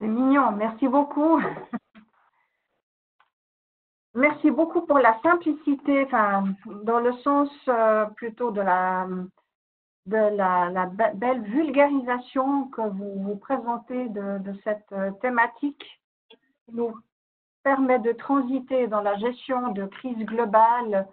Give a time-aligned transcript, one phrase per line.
[0.00, 1.40] C'est mignon, merci beaucoup.
[4.14, 6.44] merci beaucoup pour la simplicité, enfin,
[6.84, 9.06] dans le sens euh, plutôt de la,
[10.06, 16.94] de la, belle vulgarisation que vous, vous présentez de, cette euh, thématique qui nous
[17.62, 21.08] permet de transiter dans la gestion de crise globale,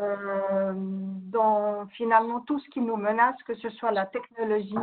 [0.00, 4.74] euh, dans finalement tout ce qui nous menace, que ce soit la technologie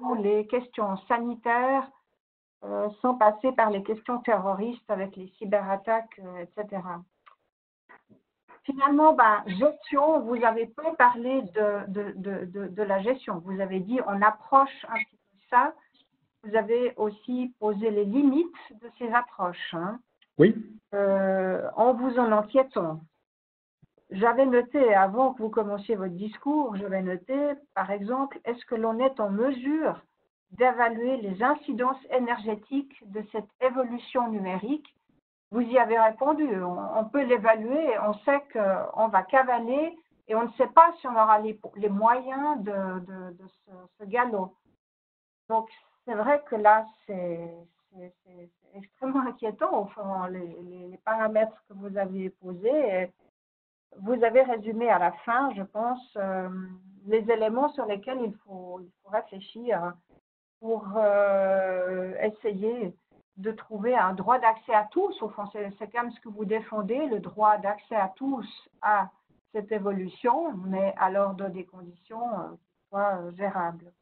[0.00, 1.88] ou les questions sanitaires,
[2.64, 6.82] euh, sans passer par les questions terroristes avec les cyberattaques, etc.
[8.64, 13.42] Finalement, ben, gestion, vous avez pas parlé de, de, de, de, la gestion.
[13.44, 15.74] Vous avez dit on approche un petit peu ça.
[16.42, 18.46] Vous avez aussi posé les limites
[18.82, 19.74] de ces approches.
[19.74, 19.98] Hein.
[20.38, 20.54] Oui.
[20.94, 23.00] Euh, en vous en inquiétant.
[24.10, 27.36] J'avais noté, avant que vous commenciez votre discours, j'avais noté,
[27.74, 30.00] par exemple, est-ce que l'on est en mesure
[30.52, 34.94] d'évaluer les incidences énergétiques de cette évolution numérique
[35.54, 36.48] vous y avez répondu.
[36.64, 37.96] On, peut l'évaluer.
[38.00, 42.60] On sait qu'on va cavaler et on ne sait pas si on aura les, moyens
[42.64, 43.46] de,
[43.98, 44.52] ce, galop.
[45.48, 45.70] Donc,
[46.04, 47.54] c'est vrai que là, c'est
[48.74, 53.12] extrêmement inquiétant, au fond, les, paramètres que vous avez posés.
[53.98, 56.48] vous avez résumé à la fin, je pense, euh,
[57.06, 59.92] les éléments sur lesquels il faut, réfléchir
[60.64, 62.96] pour euh, essayer
[63.36, 65.20] de trouver un droit d'accès à tous.
[65.20, 68.48] Au fond, c'est quand même ce que vous défendez, le droit d'accès à tous
[68.80, 69.10] à
[69.52, 73.92] cette évolution, mais alors dans des conditions euh, qui soient euh, gérables.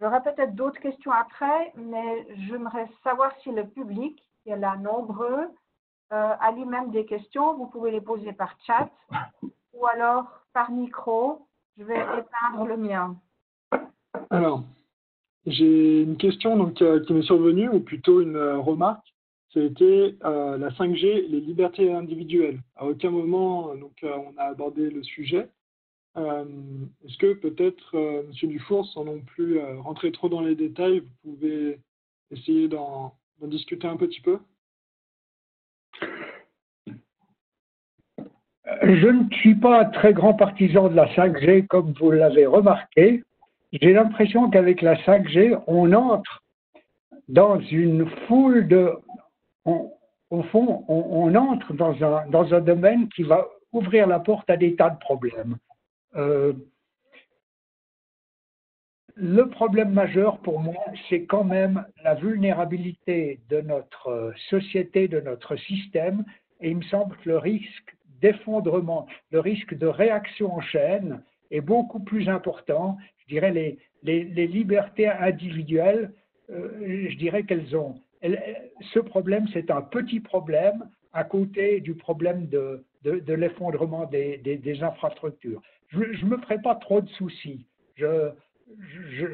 [0.00, 5.48] J'aurai peut-être d'autres questions après, mais j'aimerais savoir si le public, qui est là nombreux,
[6.12, 7.54] euh, a lui-même des questions.
[7.54, 8.90] Vous pouvez les poser par chat
[9.74, 11.46] ou alors par micro.
[11.78, 13.14] Je vais éteindre le mien.
[14.28, 14.64] Alors,
[15.46, 19.06] j'ai une question donc, euh, qui m'est survenue, ou plutôt une euh, remarque.
[19.52, 22.60] C'était euh, la 5G, les libertés individuelles.
[22.76, 25.48] À aucun moment, donc, on a abordé le sujet.
[26.16, 31.80] Est-ce que peut-être, Monsieur Dufour, sans non plus rentrer trop dans les détails, vous pouvez
[32.30, 34.38] essayer d'en discuter un petit peu?
[38.64, 43.22] Je ne suis pas un très grand partisan de la 5G, comme vous l'avez remarqué
[43.72, 46.42] j'ai l'impression qu'avec la 5G, on entre
[47.28, 48.92] dans une foule de.
[49.64, 54.56] au fond, on, entre dans un, dans un domaine qui va ouvrir la porte à
[54.56, 55.56] des tas de problèmes.
[56.16, 56.52] Euh,
[59.14, 65.56] le problème majeur pour moi, c'est quand même la vulnérabilité de notre société, de notre
[65.56, 66.24] système,
[66.60, 71.60] et il me semble que le risque d'effondrement, le risque de réaction en chaîne est
[71.60, 76.12] beaucoup plus important je dirais, les, les, libertés individuelles,
[76.50, 77.94] euh, je dirais qu'elles ont.
[78.22, 84.82] ce problème, c'est un petit problème à côté du problème de, de, l'effondrement des, des,
[84.82, 85.62] infrastructures.
[85.88, 87.66] Je ne me ferai pas trop de soucis.
[87.96, 88.30] Je,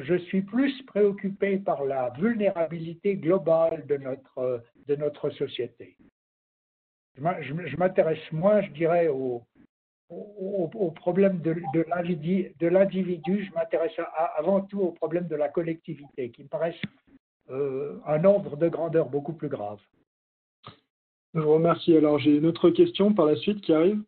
[0.03, 5.95] je, suis plus préoccupé par la vulnérabilité globale de notre, de notre société.
[7.15, 9.43] Je m'intéresse moins, je dirais, aux,
[10.09, 11.55] au, problème de,
[12.67, 13.91] l'individu, je m'intéresse
[14.37, 16.81] avant tout au problème de la collectivité, qui me paraissent
[17.51, 19.79] euh, un ordre de grandeur beaucoup plus grave.
[21.33, 21.95] Je vous remercie.
[21.95, 24.01] Alors j'ai une autre question par la suite qui arrive.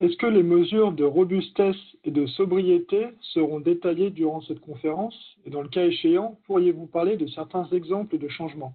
[0.00, 5.16] Est-ce que les mesures de robustesse et de sobriété seront détaillées durant cette conférence?
[5.46, 8.74] Et dans le cas échéant, pourriez-vous parler de certains exemples de changements?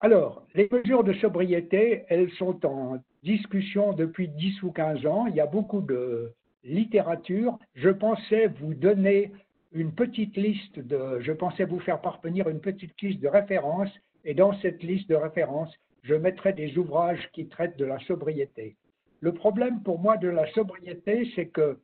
[0.00, 5.26] Alors, les mesures de sobriété, elles sont en discussion depuis 10 ou 15 ans.
[5.26, 6.32] Il y a beaucoup de
[6.62, 7.58] littérature.
[7.74, 9.32] Je pensais vous donner
[9.72, 13.90] une petite liste de, je pensais vous faire parvenir une petite liste de références,
[14.24, 18.76] et dans cette liste de références, je mettrai des ouvrages qui traitent de la sobriété.
[19.20, 21.78] Le problème pour moi de la sobriété, c'est que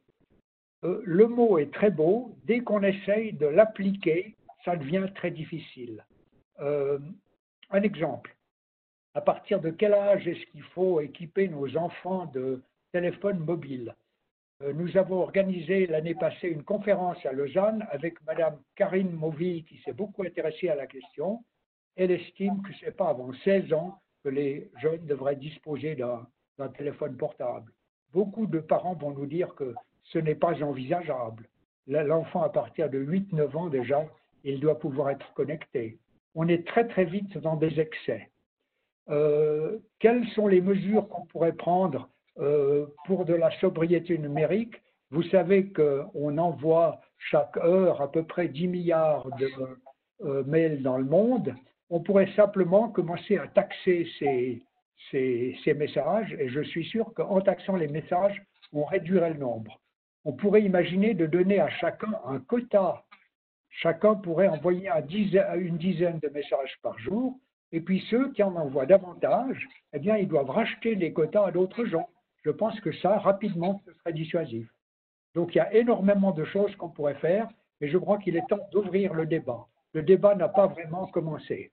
[0.85, 6.05] euh, le mot est très beau, dès qu'on essaye de l'appliquer, ça devient très difficile.
[6.61, 6.99] Euh,
[7.75, 8.37] un exemple.
[9.15, 12.63] À partir de quel âge est-ce qu'il faut équiper nos enfants de
[12.93, 13.95] téléphones mobiles?
[14.63, 19.79] Euh, Nous avons organisé l'année passée une conférence à Lausanne avec Madame Karine Mauville qui
[19.79, 21.43] s'est beaucoup intéressée à la question.
[21.97, 26.69] Elle estime que ce n'est pas avant 16 ans que les jeunes devraient disposer d'un
[26.79, 27.73] téléphone portable.
[28.13, 29.75] Beaucoup de parents vont nous dire que
[30.05, 31.49] ce n'est pas envisageable.
[31.89, 34.07] L'enfant, à partir de 8-9 ans déjà,
[34.45, 35.99] il doit pouvoir être connecté
[36.35, 38.31] on est très très vite dans des excès.
[39.11, 42.09] Euh, quelles sont les mesures qu'on pourrait prendre
[42.39, 44.75] euh, pour de la sobriété numérique?
[45.11, 49.49] Vous savez qu'on envoie chaque heure à peu près 10 milliards de
[50.25, 51.55] euh, mails dans le monde.
[51.91, 54.63] on pourrait simplement commencer à taxer ces,
[55.11, 58.43] ces, messages, et je suis sûr qu'en taxant les messages,
[58.73, 59.81] on réduirait le nombre.
[60.25, 63.05] On pourrait imaginer de donner à chacun un quota.
[63.79, 64.89] Chacun pourrait envoyer
[65.57, 67.39] une dizaine de messages par jour,
[67.73, 71.51] et puis ceux qui en envoient davantage, eh bien, ils doivent racheter les quotas à
[71.51, 72.09] d'autres gens.
[72.45, 74.69] Je pense que ça, rapidement, ce serait dissuasif.
[75.35, 77.49] Donc il y a énormément de choses qu'on pourrait faire,
[77.81, 79.67] et je crois qu'il est temps d'ouvrir le débat.
[79.93, 81.73] Le débat n'a pas vraiment commencé.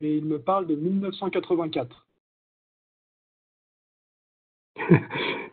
[0.00, 2.06] Et il me parle de 1984.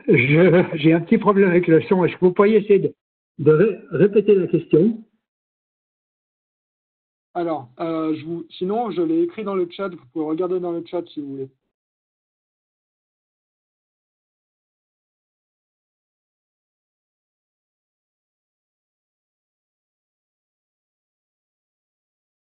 [0.08, 2.04] J'ai un petit problème avec le son.
[2.06, 2.94] Est-ce que vous pourriez essayer
[3.40, 5.04] de, répéter la question?
[7.34, 9.90] Alors, euh, je vous, sinon, je l'ai écrit dans le chat.
[9.90, 11.50] Vous pouvez regarder dans le chat si vous voulez.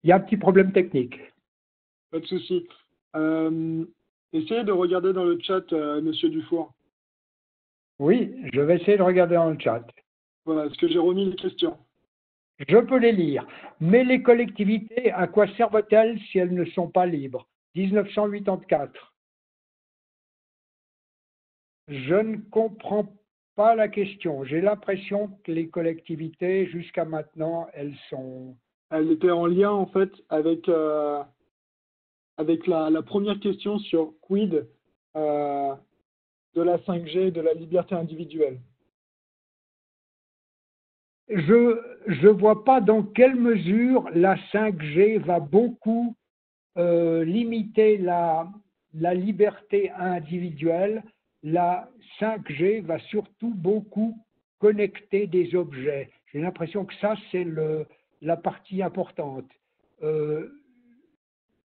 [0.04, 1.20] Il y a un petit problème technique.
[2.12, 2.68] Pas de souci.
[3.16, 3.86] Euh,
[4.32, 6.74] Essayez de regarder dans le chat, euh, Monsieur Dufour.
[7.98, 9.86] Oui, je vais essayer de regarder dans le chat.
[10.46, 11.78] Voilà, est-ce que j'ai remis les questions?
[12.68, 13.48] Je peux les lire.
[13.80, 17.48] Mais les collectivités, à quoi servent-elles si elles ne sont pas libres?
[17.76, 19.14] 1984.
[21.88, 23.08] Je ne comprends
[23.56, 24.44] pas la question.
[24.44, 28.56] J'ai l'impression que les collectivités, jusqu'à maintenant, elles sont.
[28.92, 30.68] Elles étaient en lien, en fait, avec.
[30.70, 31.24] Euh,
[32.68, 34.68] la, première question sur quid
[35.16, 35.76] euh,
[36.56, 38.60] de la 5G de la liberté individuelle.
[41.30, 46.16] Je ne vois pas dans quelle mesure la 5G va beaucoup
[46.78, 48.48] euh, limiter la,
[48.94, 51.04] liberté individuelle.
[51.44, 51.90] La
[52.20, 54.18] 5G va surtout beaucoup
[54.60, 56.10] connecter des objets.
[56.32, 57.46] J'ai l'impression que ça, c'est
[58.22, 59.50] la partie importante.
[60.02, 60.62] Euh,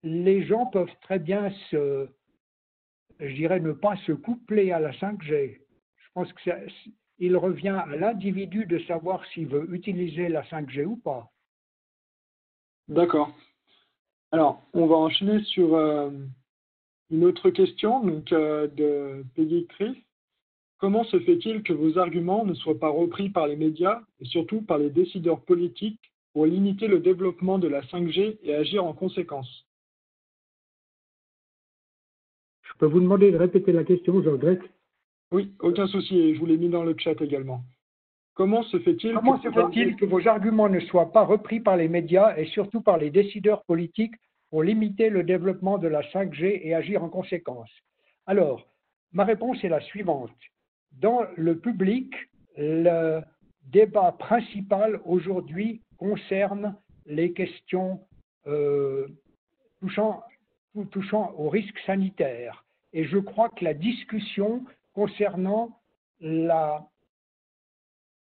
[0.03, 1.51] les gens peuvent très bien
[3.19, 5.59] je dirais, ne pas se coupler à la 5G.
[5.97, 6.31] Je pense
[7.19, 11.29] qu'il revient à l'individu de savoir s'il veut utiliser la 5G ou pas.
[12.87, 13.31] D'accord.
[14.31, 16.09] Alors, on va enchaîner sur euh,
[17.11, 20.03] une autre question donc, euh, de Peggy Chris.
[20.77, 24.61] Comment se fait-il que vos arguments ne soient pas repris par les médias et surtout
[24.61, 25.99] par les décideurs politiques
[26.33, 29.65] pour limiter le développement de la 5G et agir en conséquence?
[32.79, 34.61] Peux vous demander de répéter la question, je regrette.
[35.31, 37.61] Oui, aucun souci, je vous l'ai mis dans le chat également.
[38.33, 42.45] Comment se fait-il que, que vos arguments ne soient pas repris par les médias et
[42.45, 44.15] surtout par les décideurs politiques
[44.49, 47.69] pour limiter le développement de la 5G et agir en conséquence?
[48.25, 48.67] Alors,
[49.11, 50.31] ma réponse est la suivante.
[50.93, 52.13] Dans le public,
[52.57, 53.21] le
[53.67, 58.01] débat principal aujourd'hui concerne les questions
[58.47, 59.07] euh,
[59.79, 60.23] touchant,
[60.91, 62.63] touchant aux risques sanitaires.
[62.93, 64.65] Et je crois que la discussion
[64.99, 65.79] concernant
[66.19, 66.85] la,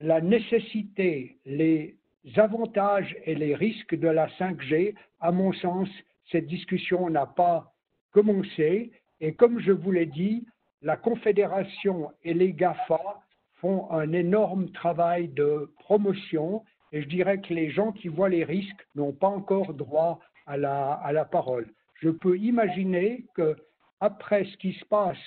[0.00, 1.96] nécessité, les
[2.34, 5.88] avantages et les risques de la 5G, à mon sens,
[6.32, 7.72] cette discussion n'a pas
[8.10, 8.90] commencé.
[9.20, 10.48] Et comme je vous l'ai dit,
[10.82, 13.22] la Confédération et les GAFA
[13.60, 18.42] font un énorme travail de promotion et je dirais que les gens qui voient les
[18.42, 21.68] risques n'ont pas encore droit à la, à la parole.
[22.02, 23.56] je peux imaginer que
[24.00, 25.24] après ce qui se passe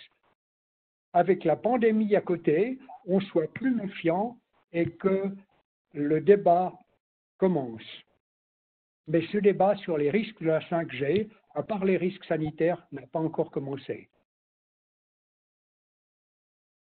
[1.18, 4.38] avec la pandémie à côté, on soit plus méfiant
[4.72, 5.32] et que
[5.94, 6.72] le débat
[7.40, 7.82] commence.
[9.08, 13.08] Mais ce débat sur les risques de la 5G, à part les risques sanitaires, n'a
[13.08, 14.10] pas encore commencé.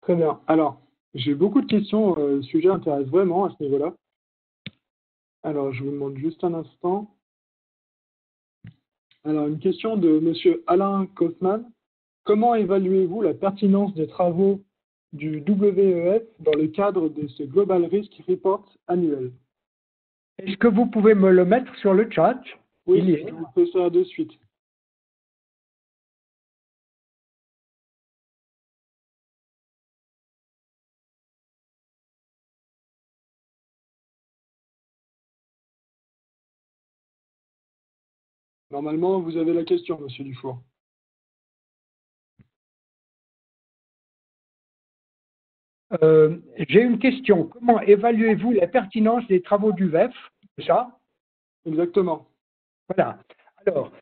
[0.02, 0.40] Très bien.
[0.46, 0.80] Alors,
[1.14, 2.16] j'ai beaucoup de questions.
[2.16, 3.92] Euh, le sujet intéresse vraiment à ce niveau-là.
[5.42, 7.12] Alors, je vous demande juste un instant.
[9.24, 10.60] Alors, une question de M.
[10.68, 11.68] Alain Kaufmann.
[12.24, 14.62] Comment évaluez-vous la pertinence des travaux
[15.12, 19.32] du WEF dans le cadre de ce Global Risk Report annuel?
[20.38, 22.40] Est-ce que vous pouvez me le mettre sur le chat?
[22.86, 24.32] Oui, je vous fais ça de suite.
[38.70, 40.62] Normalement, vous avez la question, Monsieur Dufour.
[46.00, 47.44] J'ai une question.
[47.44, 50.12] Comment évaluez-vous la pertinence des travaux du VEF
[50.56, 50.98] C'est ça?
[51.66, 52.26] Exactement.
[52.88, 53.18] Voilà.
[53.66, 53.92] Alors,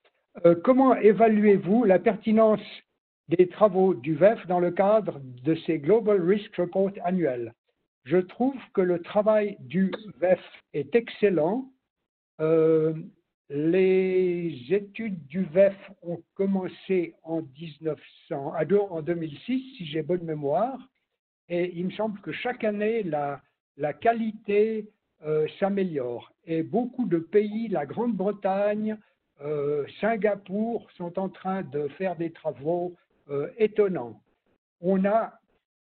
[0.47, 2.61] euh, comment évaluez-vous la pertinence
[3.29, 7.53] des travaux du VEF dans le cadre de ces Global Risk Reports annuels?
[8.05, 10.41] Je trouve que le travail du VEF
[10.73, 11.71] est excellent.
[12.41, 12.95] Euh,
[13.51, 18.55] les études du VEF ont commencé en, 1900,
[18.91, 20.79] en 2006, si j'ai bonne mémoire,
[21.51, 24.89] et il me semble que chaque année, la, qualité
[25.25, 26.33] euh, s'améliore.
[26.47, 28.97] Et beaucoup de pays, la Grande-Bretagne,
[29.43, 32.95] euh, Singapour, sont en train de faire des travaux
[33.29, 34.19] euh, étonnants.
[34.81, 35.39] On a,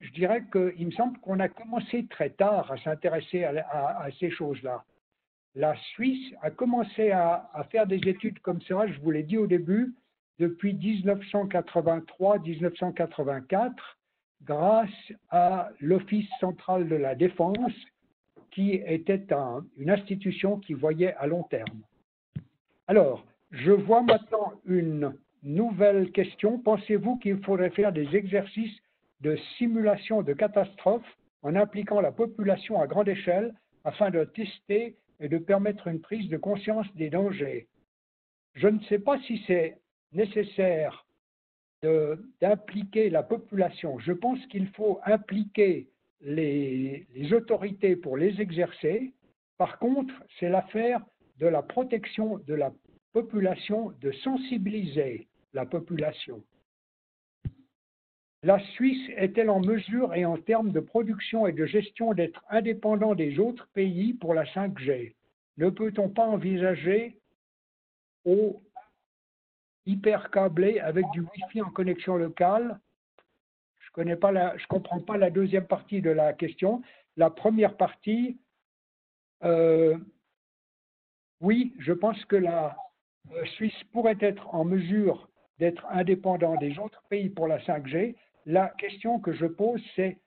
[0.01, 4.85] je dirais qu'il me semble qu'on a commencé très tard à s'intéresser à ces choses-là
[5.55, 9.47] la Suisse a commencé à, faire des études comme ça, je vous l'ai dit au
[9.47, 9.95] début,
[10.39, 13.73] depuis 1983-1984,
[14.45, 17.73] grâce à l'Office central de la défense,
[18.51, 19.27] qui était
[19.79, 21.83] une institution qui voyait à long terme.
[22.87, 26.59] Alors, je vois maintenant une nouvelle question.
[26.59, 28.79] Pensez-vous qu'il faudrait faire des exercices
[29.21, 35.29] de simulation de catastrophes en impliquant la population à grande échelle afin de tester et
[35.29, 37.69] de permettre une prise de conscience des dangers?
[38.55, 39.79] Je ne sais pas si c'est
[40.13, 41.07] nécessaire
[42.41, 43.99] d'impliquer la population.
[43.99, 45.89] Je pense qu'il faut impliquer
[46.21, 49.13] les, autorités pour les exercer.
[49.59, 51.01] Par contre, c'est l'affaire
[51.39, 52.73] de la protection de la
[53.13, 56.43] population, de sensibiliser la population.
[58.45, 63.15] La Suisse est-elle en mesure et en termes de production et de gestion d'être indépendant
[63.15, 65.15] des autres pays pour la 5G
[65.59, 67.17] Ne peut-on pas envisager
[68.25, 68.61] au
[69.87, 72.79] hypercablé avec du Wi-Fi en connexion locale.
[73.97, 76.83] Je ne comprends pas la deuxième partie de la question.
[77.17, 78.39] La première partie,
[79.45, 79.99] euh,
[81.41, 82.77] oui, je pense que la
[83.33, 88.15] euh, Suisse pourrait être en mesure d'être indépendant des autres pays pour la 5G
[88.47, 90.19] la question que je pose, c'est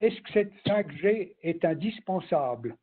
[0.00, 2.76] est-ce que cette 5G est indispensable?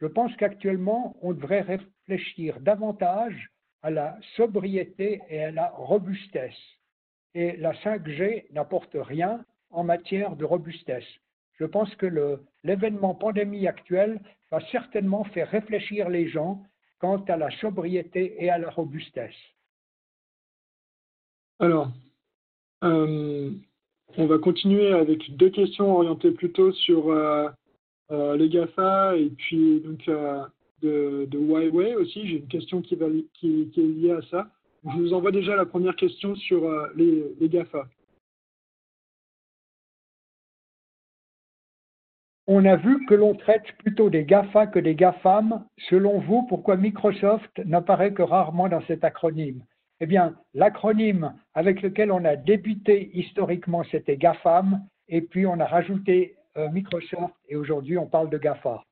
[0.00, 3.50] Je pense qu'actuellement, on devrait réfléchir davantage
[3.82, 6.58] à la sobriété et à la robustesse.
[7.34, 11.06] Et la 5G n'apporte rien en matière de robustesse.
[11.58, 14.20] Je pense que l'événement pandémie actuel
[14.50, 16.62] va certainement faire réfléchir les gens
[16.98, 19.34] quant à la sobriété et à la robustesse.
[21.60, 21.90] Alors,
[22.82, 23.50] euh,
[24.16, 27.48] on va continuer avec deux questions orientées plutôt sur euh,
[28.10, 30.10] euh, les GAFA et puis donc
[30.84, 32.26] euh, de, Huawei aussi.
[32.26, 34.50] J'ai une question qui, est liée à ça.
[34.84, 37.86] Je vous envoie déjà la première question sur les, les GAFA.
[42.52, 45.64] On a vu que l'on traite plutôt des GAFA que des GAFAM.
[45.88, 49.62] Selon vous, pourquoi Microsoft n'apparaît que rarement dans cet acronyme?
[50.00, 55.64] Eh bien, l'acronyme avec lequel on a débuté historiquement, c'était GAFAM, et puis on a
[55.64, 58.82] rajouté euh, Microsoft, et aujourd'hui on parle de GAFA.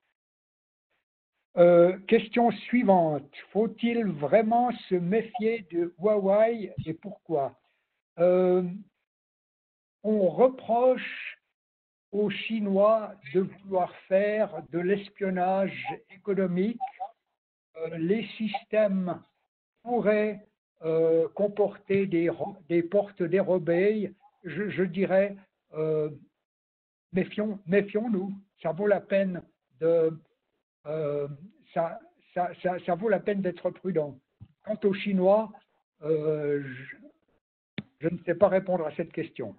[1.57, 3.35] Euh, question suivante.
[3.53, 7.59] Faut-il vraiment se méfier de Huawei et pourquoi
[8.19, 8.63] euh,
[10.05, 11.39] On reproche
[12.13, 16.81] aux Chinois de vouloir faire de l'espionnage économique.
[17.97, 19.21] les systèmes
[19.83, 20.49] pourraient
[20.85, 24.13] euh, comporter des, portes dérobées,
[24.45, 25.37] je, dirais,
[25.75, 26.09] euh,
[27.13, 28.33] méfions, méfions-nous.
[28.63, 29.43] Ça vaut la peine
[29.81, 30.17] de,
[30.89, 31.29] euh,
[31.75, 31.99] ça,
[32.97, 34.19] vaut la peine d'être prudent.
[34.65, 35.51] Quant aux Chinois,
[36.03, 36.63] je,
[38.01, 39.55] je, ne sais pas répondre à cette question.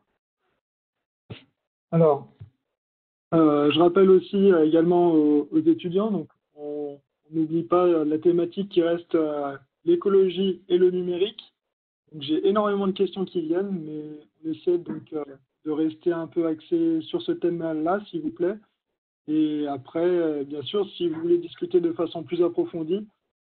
[1.91, 2.29] Alors,
[3.31, 6.99] je rappelle aussi également aux, étudiants, donc on
[7.31, 9.15] n'oublie pas la thématique qui reste
[9.85, 11.41] l'écologie et le numérique.
[12.17, 14.01] J'ai énormément de questions qui viennent, mais
[14.43, 15.23] on essaie donc euh,
[15.65, 18.55] de rester un peu axé sur ce thème-là, s'il vous plaît.
[19.29, 23.07] Et après, euh, bien sûr, si vous voulez discuter de façon plus approfondie,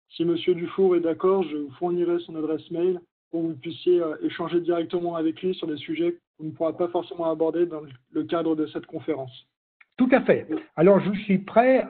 [0.09, 0.35] si M.
[0.35, 2.99] Dufour est d'accord, je vous fournirai son adresse mail
[3.31, 6.75] pour que vous puissiez euh, échanger directement avec lui sur des sujets qu'on ne pourra
[6.75, 9.47] pas forcément aborder dans le cadre de cette conférence.
[9.99, 10.47] Tout à fait.
[10.77, 11.87] Alors, je suis prêt,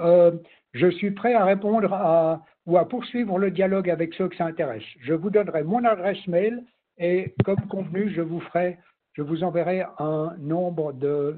[0.72, 4.46] je suis prêt à répondre à, ou à poursuivre le dialogue avec ceux que ça
[4.46, 4.84] intéresse.
[5.00, 6.64] Je vous donnerai mon adresse mail
[6.98, 8.78] et, comme convenu, je vous ferai,
[9.14, 11.36] je vous enverrai un nombre de,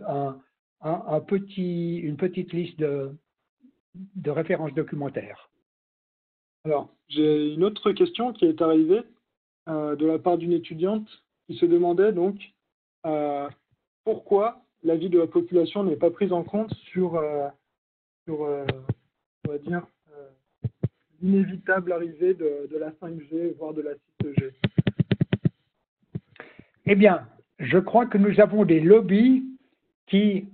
[1.26, 3.12] petit, une petite liste de,
[3.94, 5.50] de références documentaires.
[6.64, 9.02] Alors, j'ai une autre question qui est arrivée
[9.68, 11.08] euh, de la part d'une étudiante
[11.46, 12.36] qui se demandait donc
[13.06, 13.48] euh,
[14.04, 17.48] pourquoi la vie de la population n'est pas prise en compte sur, euh,
[18.24, 19.86] sur on va dire,
[21.20, 23.92] l'inévitable arrivée de, la 5G, voire de la
[24.22, 24.52] 6G
[26.86, 27.26] Eh bien,
[27.58, 29.44] je crois que nous avons des lobbies
[30.06, 30.48] qui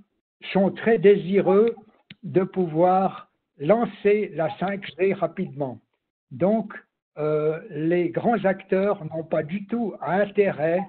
[0.52, 1.74] sont très désireux
[2.22, 5.78] de pouvoir lancer la 5G rapidement.
[6.30, 6.72] Donc,
[7.18, 10.80] euh, les grands acteurs n'ont pas du tout intérêt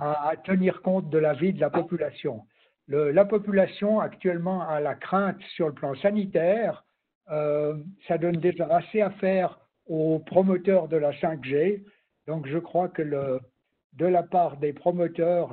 [0.00, 2.42] à, tenir compte de la vie de la population.
[2.88, 6.84] la population actuellement a la crainte sur le plan sanitaire
[7.30, 7.76] euh,
[8.08, 11.82] ça donne déjà assez à faire aux promoteurs de la 5G.
[12.26, 15.52] Donc je crois que de la part des promoteurs,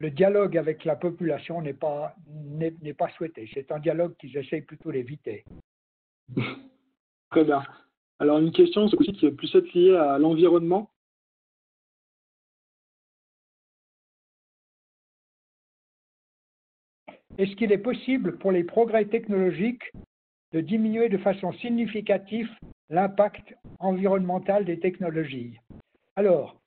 [0.00, 3.48] le dialogue avec la population n'est pas, n'est, pas souhaité.
[3.52, 5.44] C'est un dialogue qu'ils essayent plutôt d'éviter.
[7.30, 7.62] Très bien.
[8.20, 10.90] Alors une question aussi qui est plus être liée à l'environnement.
[17.36, 19.92] Est-ce qu'il est possible pour les progrès technologiques
[20.52, 22.50] de diminuer de façon significative
[22.90, 25.60] l'impact environnemental des technologies?
[26.16, 26.60] Alors,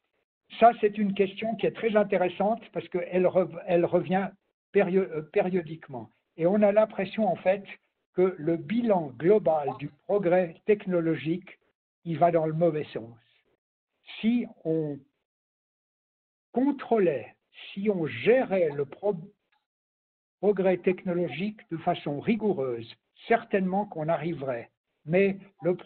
[0.59, 3.29] ça, c'est une question qui est très intéressante parce qu'elle
[3.67, 4.29] elle revient
[4.75, 6.09] euh, périodiquement.
[6.37, 7.63] Et on a l'impression, en fait,
[8.13, 11.59] que le bilan global du progrès technologique,
[12.03, 13.15] il va dans le mauvais sens.
[14.19, 14.99] Si on
[16.51, 17.35] contrôlait,
[17.73, 18.85] si on gérait le,
[20.41, 22.93] progrès technologique de façon rigoureuse,
[23.27, 24.69] certainement qu'on arriverait.
[25.05, 25.77] Mais le,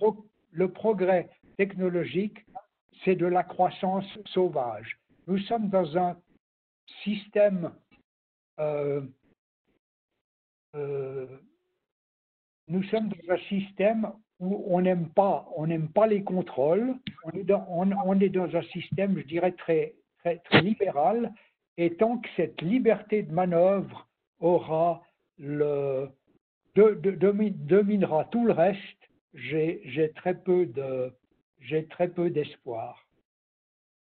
[0.52, 2.46] le progrès technologique,
[3.04, 4.98] c'est de la croissance sauvage.
[5.28, 6.18] Nous sommes dans un
[7.04, 7.72] système
[8.60, 9.02] euh,
[10.76, 11.26] euh,
[12.68, 16.96] nous sommes dans un système où on n'aime pas, on n'aime pas les contrôles.
[17.24, 21.32] On est, dans, un système, je dirais, très, très, libéral.
[21.78, 24.08] Et tant que cette liberté de manœuvre
[26.76, 28.80] dominera tout le reste,
[29.34, 31.14] j'ai très peu de
[31.68, 33.06] j'ai très peu d'espoir.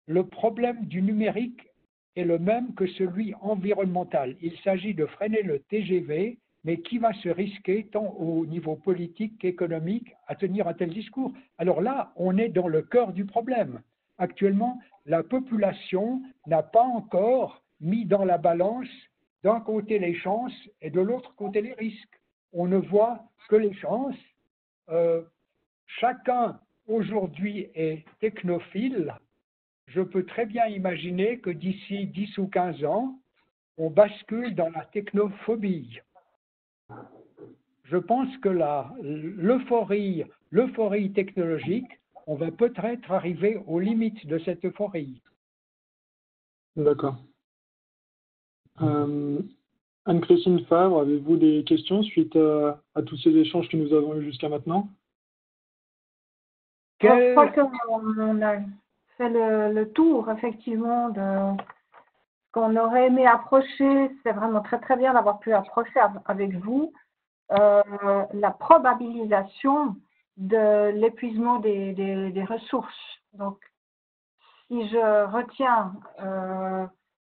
[0.07, 1.67] Le problème du numérique
[2.15, 4.35] est le même que celui environnemental.
[4.41, 9.37] Il s'agit de freiner le TGV, mais qui va se risquer tant au niveau politique
[9.39, 11.31] qu'économique à tenir un tel discours?
[11.57, 13.81] Alors là, on est dans le cœur du problème.
[14.17, 18.89] Actuellement, la population n'a pas encore mis dans la balance
[19.43, 22.19] d'un côté les chances et de l'autre côté les risques.
[22.53, 24.15] On ne voit que les chances.
[24.89, 25.21] Euh,
[25.87, 29.13] chacun aujourd'hui est technophile.
[29.87, 33.19] Je peux très bien imaginer que d'ici 10 ou 15 ans,
[33.77, 35.99] on bascule dans la technophobie.
[37.83, 45.21] Je pense que l'euphorie, l'euphorie technologique, on va peut-être arriver aux limites de cette euphorie.
[46.75, 47.17] D'accord.
[48.81, 49.41] Euh,
[50.05, 54.49] Anne-Christine Favre, avez-vous des questions suite à, tous ces échanges que nous avons eus jusqu'à
[54.49, 54.87] maintenant?
[57.01, 58.57] Je crois qu'on a
[59.17, 61.57] fait le, tour, effectivement, de
[62.53, 64.11] qu'on aurait aimé approcher.
[64.23, 66.91] C'est vraiment très, très bien d'avoir pu approcher avec vous
[67.51, 67.81] euh,
[68.33, 69.95] la probabilisation
[70.37, 73.19] de l'épuisement des, ressources.
[73.33, 73.57] Donc,
[74.67, 76.85] si je retiens euh,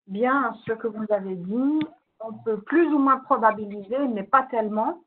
[0.07, 1.79] bien ce que vous avez dit.
[2.19, 5.01] On peut plus ou moins probabiliser, mais pas tellement.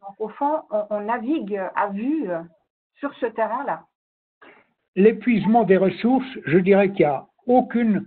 [0.00, 2.30] Donc, au fond, on, navigue à vue
[2.96, 3.84] sur ce terrain-là.
[4.96, 8.04] L'épuisement des ressources, je dirais qu'il n'y a aucune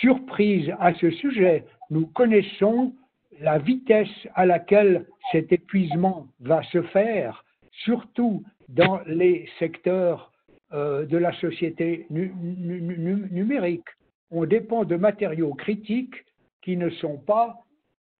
[0.00, 1.64] surprise à ce sujet.
[1.90, 2.94] Nous connaissons
[3.40, 7.44] la vitesse à laquelle cet épuisement va se faire,
[7.84, 10.32] surtout dans les secteurs
[10.72, 13.88] euh, de la société numérique.
[14.30, 16.24] On dépend de matériaux critiques
[16.62, 17.56] qui ne sont pas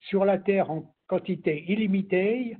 [0.01, 2.57] sur la Terre en quantité illimitée.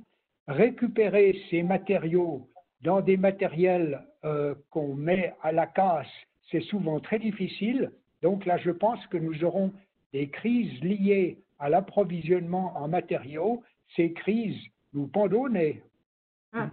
[0.47, 2.47] Récupérer ces matériaux
[2.81, 6.07] dans des matériels euh, qu'on met à la casse,
[6.51, 7.91] c'est souvent très difficile.
[8.21, 9.73] Donc là, je pense que nous aurons
[10.13, 13.63] des crises liées à l'approvisionnement en matériaux.
[13.95, 14.61] Ces crises
[14.93, 15.75] nous pendonnent.
[16.53, 16.69] Hum.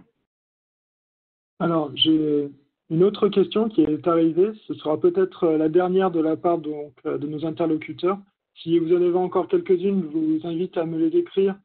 [1.59, 2.49] Alors, j'ai
[2.89, 4.51] une autre question qui est arrivée.
[4.67, 8.19] Ce sera peut-être la dernière de la part donc, de nos interlocuteurs.
[8.55, 11.55] Si vous en avez encore quelques-unes, je vous invite à me les écrire.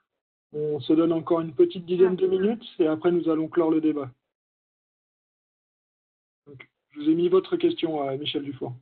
[0.52, 3.80] On se donne encore une petite dizaine de minutes et après nous allons clore le
[3.80, 4.10] débat.
[6.90, 8.74] Je vous ai mis votre question à Michel Dufour.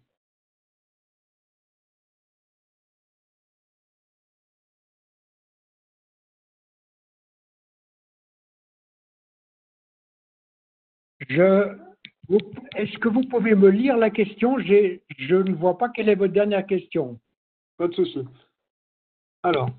[12.76, 14.58] Est-ce que vous pouvez me lire la question?
[14.58, 17.18] Je ne vois pas quelle est votre dernière question.
[17.76, 18.20] Pas de souci.
[19.42, 19.70] Alors,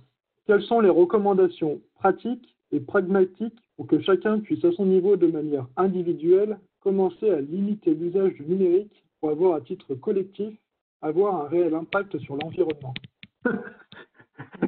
[0.45, 5.28] quelles sont les recommandations pratiques et pragmatiques pour que chacun puisse à son niveau de
[5.28, 10.54] manière individuelle commencer à limiter l'usage du numérique pour avoir à titre collectif
[11.02, 12.93] avoir un réel impact sur l'environnement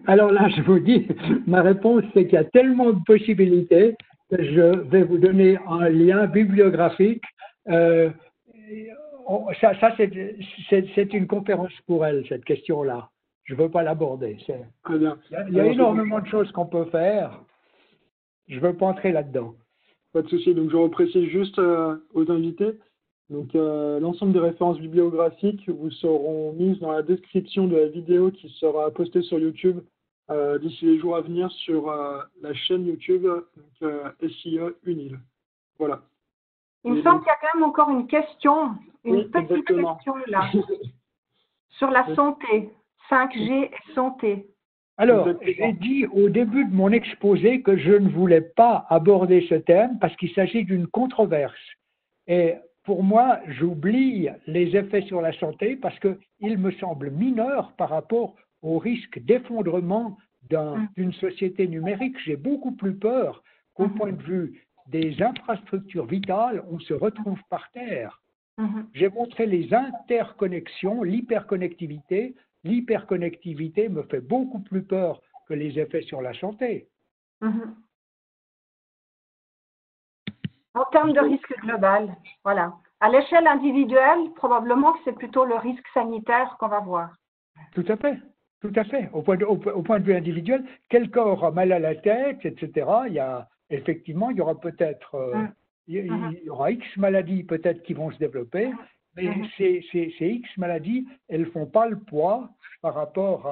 [0.08, 1.08] Alors là, je vous dis,
[1.46, 3.96] ma réponse, c'est qu'il y a tellement de possibilités
[4.32, 7.24] que je vais vous donner un lien bibliographique.
[7.70, 8.10] Euh,
[9.62, 13.10] ça, ça c'est une conférence pour elle, cette question-là.
[13.44, 14.38] Je ne veux pas l'aborder.
[14.90, 17.40] Il y a, énormément de choses qu'on peut faire.
[18.48, 19.54] Je ne veux pas entrer là-dedans.
[20.18, 20.56] Pas de souci.
[20.56, 22.72] Donc, je reprécise juste euh, aux invités.
[23.30, 28.32] Donc, euh, l'ensemble des références bibliographiques vous seront mises dans la description de la vidéo
[28.32, 29.80] qui sera postée sur YouTube
[30.32, 31.94] euh, d'ici les jours à venir sur
[32.42, 33.94] la chaîne YouTube donc,
[34.42, 35.20] SIE Unil.
[35.78, 36.02] Voilà.
[36.84, 38.72] Il me semble qu'il y a quand même encore une question,
[39.04, 40.50] une petite question là,
[41.78, 42.72] sur la santé.
[43.12, 44.50] 5G santé.
[44.98, 49.56] Alors, j'ai dit au début de mon exposé que je ne voulais pas aborder ce
[49.56, 51.54] thème parce qu'il s'agit d'une controverse.
[52.26, 57.90] Et pour moi, j'oublie les effets sur la santé parce qu'ils me semblent mineurs par
[57.90, 60.18] rapport au risque d'effondrement
[60.52, 60.88] mm.
[60.96, 62.18] d'une société numérique.
[62.26, 63.98] J'ai beaucoup plus peur qu'au mm-hmm.
[63.98, 68.22] point de vue des infrastructures vitales, on se retrouve par terre.
[68.58, 68.86] Mm-hmm.
[68.94, 72.36] J'ai montré les interconnexions, l'hyperconnectivité,
[72.68, 76.88] l'hyperconnectivité me fait beaucoup plus peur que les effets sur la santé.
[80.74, 82.74] En termes de risque global, voilà.
[83.00, 87.16] À l'échelle individuelle, probablement que c'est plutôt le risque sanitaire qu'on va voir.
[87.74, 88.18] Tout à fait,
[88.62, 89.10] tout à fait.
[89.14, 92.88] Au point de, au, point de vue individuel, quelqu'un aura mal à la tête, etc.
[93.08, 95.54] Il y a, effectivement, il y aura peut-être, euh, mm.
[95.88, 96.36] il, mhm.
[96.44, 98.72] y aura X maladies peut-être qui vont se développer,
[99.18, 99.48] mais mhm.
[99.58, 102.50] ces, ces, X maladies, elles ne font pas le poids
[102.82, 103.48] par rapport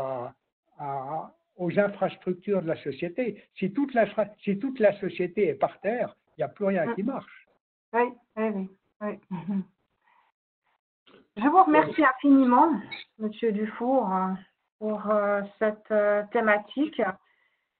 [0.79, 3.43] à, aux infrastructures de la société.
[3.57, 4.05] Si toute la,
[4.43, 7.13] si toute la société est par terre, il n'y a plus rien qui mhm.
[7.13, 7.47] marche.
[7.93, 8.03] Oui,
[8.37, 8.69] oui,
[9.01, 9.19] oui.
[11.37, 12.79] Je vous remercie infiniment,
[13.19, 14.09] Monsieur Dufour,
[14.79, 17.01] pour euh, cette euh, thématique.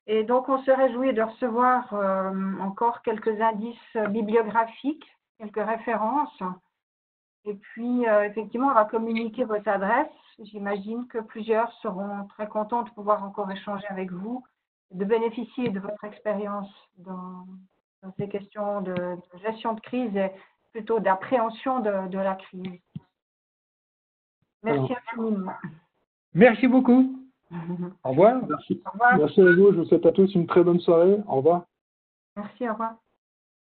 [0.08, 5.06] Et donc, on se réjouit de recevoir euh, encore quelques indices bibliographiques,
[5.40, 6.42] quelques références
[7.46, 10.10] et puis, euh, effectivement, on va communiquer votre adresse.
[10.40, 14.44] J'imagine que plusieurs seront très contents de pouvoir encore échanger avec vous,
[14.92, 17.46] de bénéficier de votre expérience dans,
[18.18, 20.32] ces questions de, gestion de crise et
[20.72, 22.82] plutôt d'appréhension de, la crise.
[24.64, 25.54] Merci infiniment.
[26.34, 27.20] Merci beaucoup.
[28.04, 28.42] Au revoir.
[28.50, 28.82] Merci.
[28.86, 29.18] Au revoir.
[29.18, 29.72] Merci à vous.
[29.72, 31.18] Je vous souhaite à tous une très bonne soirée.
[31.28, 31.66] Au revoir.
[32.36, 32.96] Merci, au revoir.